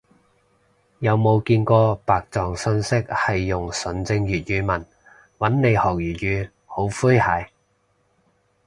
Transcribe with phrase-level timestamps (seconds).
[0.97, 4.83] 有冇見過白撞訊息係用純正粵語問，
[5.37, 6.49] 搵你學粵語？
[6.65, 7.47] 好詼諧